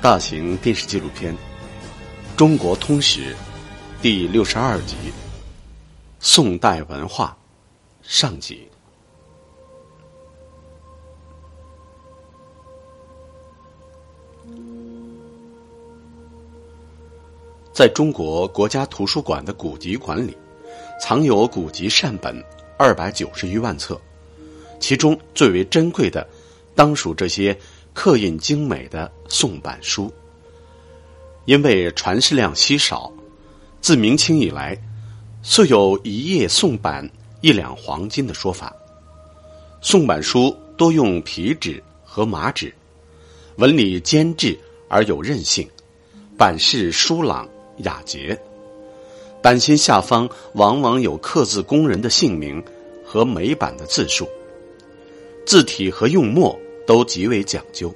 [0.00, 1.34] 大型电视纪录片
[2.36, 3.34] 《中国通史》
[4.00, 4.94] 第六十二集：
[6.20, 7.36] 宋代文化
[8.00, 8.68] 上集。
[17.72, 20.36] 在中国国家图书馆的古籍馆里，
[21.00, 22.40] 藏有古籍善本
[22.78, 24.00] 二百九十余万册，
[24.78, 26.24] 其中最为珍贵的，
[26.76, 27.58] 当属这些。
[27.94, 30.12] 刻印精美的宋版书，
[31.44, 33.12] 因为传世量稀少，
[33.80, 34.76] 自明清以来，
[35.42, 37.08] 素有一页宋版
[37.42, 38.74] 一两黄金的说法。
[39.80, 42.74] 宋版书多用皮纸和麻纸，
[43.56, 45.68] 纹理坚质而有韧性，
[46.36, 48.36] 版式疏朗雅洁，
[49.42, 52.64] 版心下方往往有刻字工人的姓名
[53.04, 54.26] 和美版的字数，
[55.46, 56.58] 字体和用墨。
[56.88, 57.94] 都极为讲究，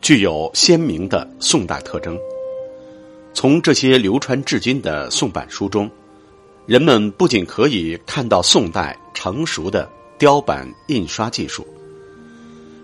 [0.00, 2.18] 具有鲜明的宋代特征。
[3.34, 5.90] 从这些流传至今的宋版书中，
[6.66, 9.88] 人们不仅可以看到宋代成熟的
[10.18, 11.66] 雕版印刷技术，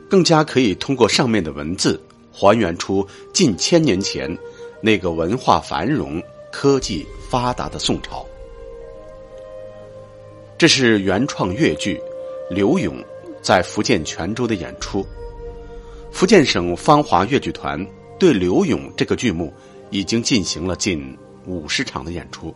[0.09, 2.01] 更加可以通过上面的文字，
[2.33, 4.37] 还原出近千年前
[4.81, 8.25] 那个文化繁荣、科技发达的宋朝。
[10.57, 12.01] 这是原创越剧
[12.55, 12.97] 《刘勇》
[13.43, 15.05] 在福建泉州的演出。
[16.15, 17.85] 福建省芳华越剧团
[18.21, 19.53] 对刘勇这个剧目
[19.91, 22.55] 已经进行了近五十场的演出。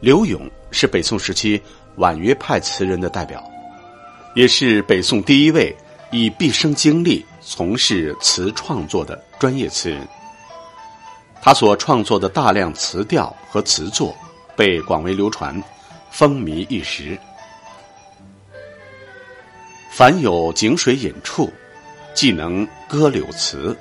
[0.00, 1.60] 刘勇是北宋时期
[1.96, 3.44] 婉约派词人的代表，
[4.34, 5.76] 也是北宋第一位
[6.10, 10.08] 以毕生精力从事词创作的专业词人。
[11.42, 14.16] 他所创作的大量词调和词作
[14.56, 15.62] 被广为流传，
[16.10, 17.18] 风靡一时。
[19.90, 21.52] 凡有井水饮处。
[22.14, 23.74] 既能歌柳词，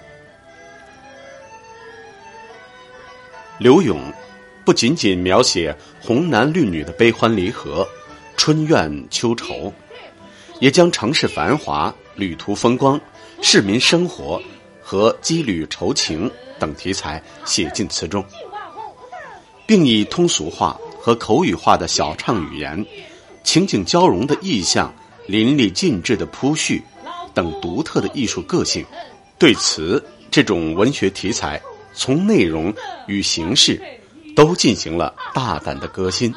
[3.58, 4.02] 柳永
[4.64, 7.86] 不仅仅描写红男绿女的悲欢离合、
[8.38, 9.74] 春怨秋愁，
[10.60, 13.00] 也将城市繁华、旅途风光、
[13.42, 14.42] 市民生活
[14.82, 18.24] 和羁旅愁情等题材写进词中，
[19.66, 22.86] 并以通俗化和口语化的小唱语言、
[23.44, 24.94] 情景交融的意象、
[25.28, 26.82] 淋漓尽致的铺叙。
[27.34, 28.86] 等独特的艺术个性，
[29.38, 31.62] 对词这种文学题材，
[31.94, 32.74] 从内容
[33.08, 33.82] 与形式，
[34.36, 36.34] 都进行了大胆的革新，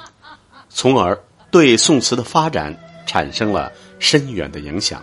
[0.68, 1.18] 从而
[1.50, 2.76] 对宋词的发展
[3.06, 5.02] 产生了深远的影响。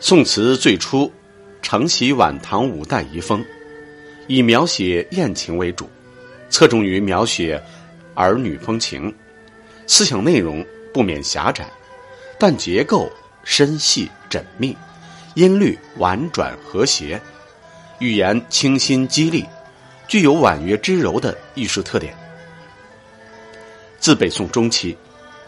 [0.00, 1.12] 宋词最初
[1.60, 3.44] 承袭晚唐五代遗风，
[4.26, 5.88] 以描写艳情为主，
[6.50, 7.62] 侧重于描写
[8.14, 9.14] 儿女风情，
[9.86, 11.70] 思想内容不免狭窄，
[12.38, 13.10] 但结构。
[13.44, 14.76] 深细缜密，
[15.34, 17.20] 音律婉转和谐，
[17.98, 19.44] 语言清新激励，
[20.06, 22.14] 具有婉约之柔的艺术特点。
[23.98, 24.96] 自北宋中期，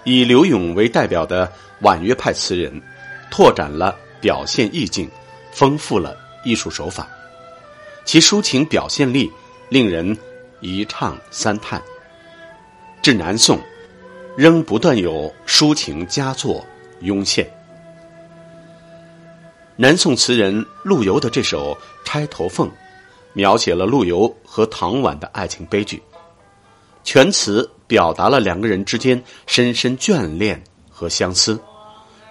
[0.04, 1.50] 以刘永为代表的
[1.80, 2.80] 婉约派词人，
[3.30, 5.10] 拓展了表现意境，
[5.52, 7.08] 丰富了艺术手法，
[8.04, 9.30] 其抒情表现力
[9.68, 10.16] 令人
[10.60, 11.82] 一唱三叹。
[13.02, 13.60] 至南宋，
[14.36, 16.64] 仍不断有抒情佳作
[17.00, 17.50] 涌现。
[19.76, 21.74] 南宋词人陆游的这首
[22.04, 22.68] 《钗头凤》，
[23.32, 26.00] 描写了陆游和唐婉的爱情悲剧，
[27.02, 31.58] 全词表达了两个人之间深深眷恋和相思，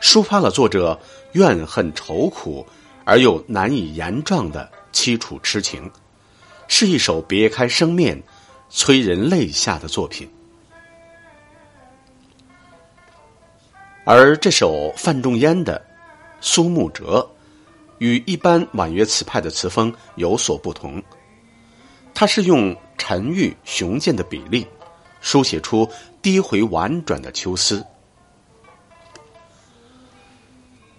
[0.02, 0.98] 抒发了作者
[1.34, 2.66] 怨恨愁苦
[3.04, 5.92] 而又难以言状的凄楚痴情，
[6.70, 8.24] 是一首别开生面、
[8.70, 10.32] 催人泪下的作品。
[14.06, 15.78] 而这首范仲淹的
[16.44, 17.20] 《苏幕折》。
[18.00, 21.02] 与一般婉约词派的词风有所不同，
[22.14, 24.68] 它是用沉郁雄健的比例，
[25.22, 25.88] 书写出
[26.22, 27.86] 低回婉转的秋思。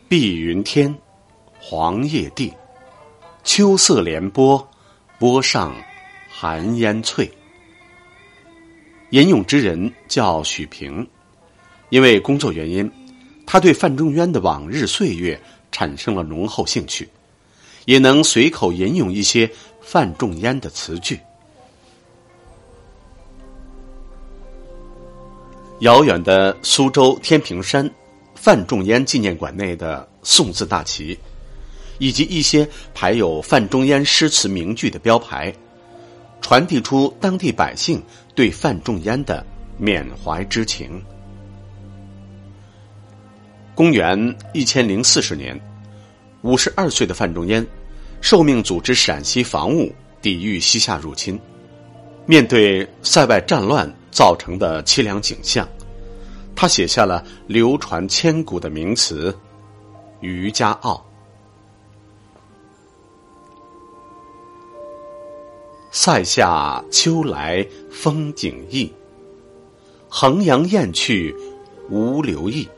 [0.08, 0.96] 碧云天，
[1.60, 2.50] 黄叶地，
[3.42, 4.66] 秋色连波，
[5.18, 5.76] 波上
[6.30, 7.30] 寒烟翠。
[9.10, 11.06] 吟咏之人叫许平，
[11.90, 12.90] 因为工作原因，
[13.46, 15.40] 他对范仲淹的往日岁月。
[15.76, 17.08] 产生了浓厚兴趣，
[17.84, 19.50] 也能随口吟咏一些
[19.80, 21.18] 范仲淹的词句。
[25.80, 27.90] 遥远的苏州天平山
[28.36, 31.18] 范仲淹纪念馆内的宋字大旗，
[31.98, 35.52] 以及一些排有范仲淹诗词名句的标牌，
[36.40, 38.00] 传递出当地百姓
[38.36, 39.44] 对范仲淹的
[39.76, 41.02] 缅怀之情。
[43.74, 45.60] 公元一千零四十年，
[46.42, 47.66] 五十二岁的范仲淹
[48.20, 49.92] 受命组织陕西防务，
[50.22, 51.38] 抵御西夏入侵。
[52.24, 55.68] 面对塞外战乱造成的凄凉景象，
[56.54, 59.32] 他写下了流传千古的名词
[60.20, 60.94] 《渔家傲》。
[65.90, 68.90] 塞下秋来风景异，
[70.08, 71.34] 衡阳雁去
[71.90, 72.68] 无留意。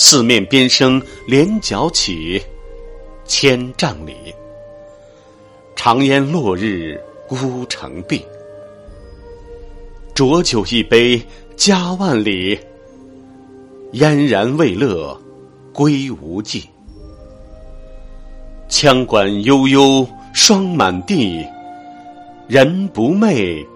[0.00, 2.40] 四面边声连角起，
[3.24, 4.14] 千丈里，
[5.74, 6.96] 长烟落日
[7.26, 8.24] 孤城闭。
[10.14, 11.20] 浊酒一杯
[11.56, 12.56] 家万里，
[13.90, 15.20] 燕然未勒
[15.72, 16.64] 归无计。
[18.68, 21.44] 羌管悠悠霜满地，
[22.46, 23.66] 人不寐，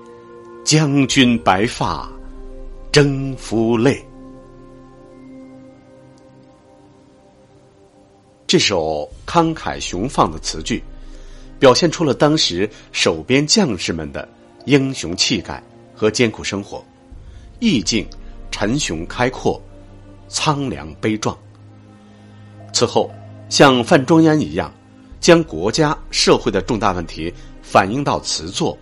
[0.63, 2.09] 将军白发
[2.93, 4.01] 征夫泪。
[8.53, 10.85] 这首慷慨雄放的词句，
[11.59, 14.29] 表现出了当时守边将士们的
[14.67, 15.63] 英雄气概
[15.95, 16.85] 和艰苦生活，
[17.61, 18.07] 意境
[18.51, 19.59] 沉雄开阔、
[20.29, 21.35] 苍凉悲壮。
[22.75, 23.11] 此后，
[23.49, 24.71] 像范仲淹一样，
[25.19, 27.33] 将国家社会的重大问题
[27.63, 28.77] 反映到词作，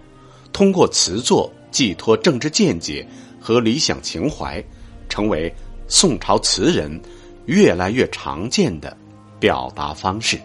[0.52, 3.06] 通过词作寄托政治见解
[3.40, 4.60] 和理想情怀，
[5.08, 5.54] 成为
[5.86, 7.00] 宋朝词人
[7.46, 8.96] 越来越常见的。
[9.40, 10.38] 表达方式。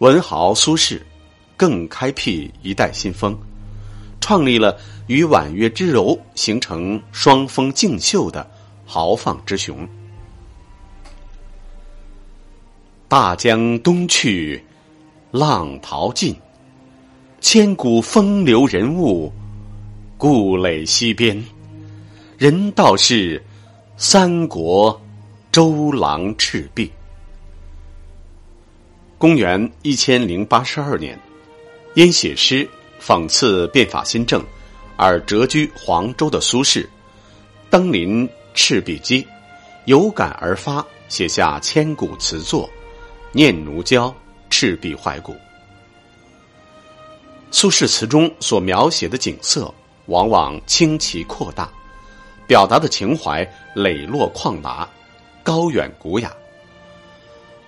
[0.00, 1.00] 文豪苏轼
[1.56, 3.38] 更开辟一代新风，
[4.20, 4.76] 创立了
[5.06, 8.50] 与婉约之柔形成双峰竞秀的
[8.84, 9.86] 豪放之雄。
[13.08, 14.64] 大江东去，
[15.30, 16.34] 浪淘尽，
[17.40, 19.32] 千古风流人物，
[20.16, 21.44] 故垒西边，
[22.38, 23.42] 人道是。
[24.02, 24.98] 三国，
[25.52, 26.90] 周郎赤壁。
[29.18, 31.20] 公元一千零八十二年，
[31.94, 32.66] 因写诗
[32.98, 34.42] 讽刺变法新政
[34.96, 36.86] 而谪居黄州的苏轼，
[37.68, 39.22] 登临赤壁矶，
[39.84, 42.66] 有感而发，写下千古词作
[43.32, 44.08] 《念奴娇·
[44.48, 45.32] 赤壁怀古》。
[47.50, 49.70] 苏轼词中所描写的景色，
[50.06, 51.70] 往往清奇阔大。
[52.50, 54.88] 表达的情怀磊落旷达，
[55.40, 56.34] 高远古雅。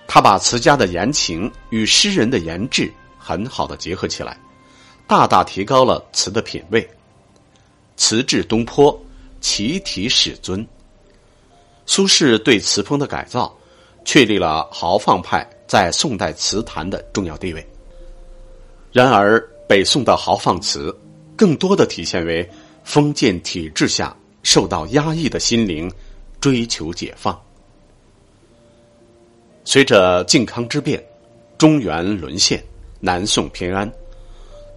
[0.05, 4.37] 他把词家的言情与诗人的言志很好的结合起来，
[5.07, 6.85] 大大提高了词的品位。
[7.95, 9.01] 词至东坡，
[9.39, 10.67] 其体始尊。
[11.85, 13.57] 苏轼对词风的改造，
[14.03, 17.65] 确立了豪放派在宋代词坛的重要地位。
[18.91, 20.93] 然而，北宋的豪放词，
[21.37, 22.45] 更多的体现为
[22.83, 24.13] 封建体制下。
[24.43, 25.91] 受到压抑的心灵，
[26.39, 27.41] 追求解放。
[29.65, 31.03] 随着靖康之变、
[31.57, 32.63] 中原沦陷、
[32.99, 33.91] 南宋偏安，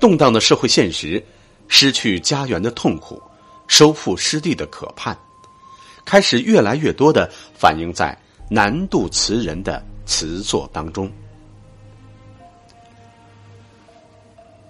[0.00, 1.22] 动荡的社会现实，
[1.66, 3.20] 失去家园的痛苦，
[3.66, 5.18] 收复失地的渴盼，
[6.04, 8.16] 开始越来越多的反映在
[8.48, 11.10] 南渡词人的词作当中。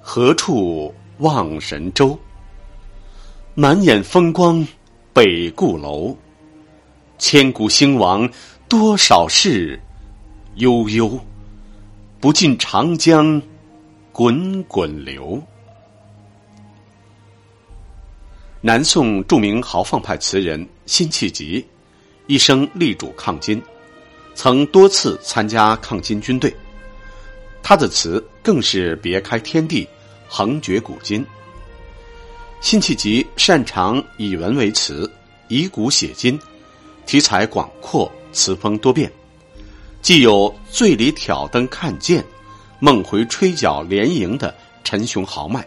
[0.00, 2.18] 何处望神州？
[3.54, 4.66] 满眼风光。
[5.16, 6.14] 北固楼，
[7.16, 8.30] 千古兴亡
[8.68, 9.80] 多少事，
[10.56, 11.18] 悠悠，
[12.20, 13.40] 不尽长江
[14.12, 15.42] 滚滚流。
[18.60, 21.64] 南宋著名豪放派词人辛弃疾，
[22.26, 23.62] 一生力主抗金，
[24.34, 26.54] 曾多次参加抗金军队。
[27.62, 29.88] 他的词更是别开天地，
[30.28, 31.24] 横绝古今。
[32.60, 35.10] 辛弃疾擅长以文为词，
[35.48, 36.38] 以古写今，
[37.04, 39.12] 题材广阔，词风多变，
[40.02, 42.24] 既有醉里挑灯看剑，
[42.80, 45.64] 梦回吹角连营的沉雄豪迈，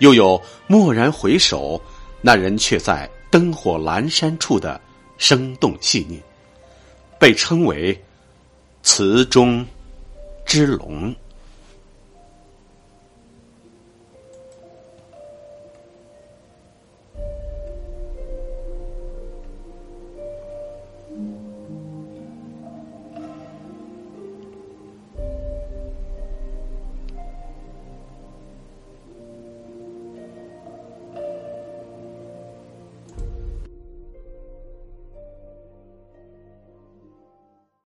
[0.00, 1.80] 又有蓦然回首，
[2.20, 4.80] 那人却在灯火阑珊处的
[5.18, 6.20] 生动细腻，
[7.20, 7.96] 被称为
[8.82, 9.64] 词中
[10.44, 11.14] 之龙。